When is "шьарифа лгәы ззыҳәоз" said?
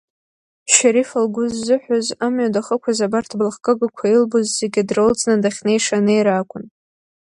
0.73-2.07